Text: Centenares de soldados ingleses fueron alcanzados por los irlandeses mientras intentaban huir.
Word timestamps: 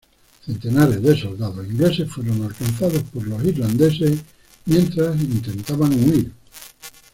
Centenares 0.47 1.03
de 1.03 1.15
soldados 1.15 1.63
ingleses 1.63 2.11
fueron 2.11 2.41
alcanzados 2.43 3.03
por 3.13 3.27
los 3.27 3.43
irlandeses 3.43 4.19
mientras 4.65 5.15
intentaban 5.21 5.93
huir. 5.93 6.31